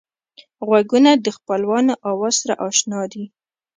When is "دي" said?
3.11-3.23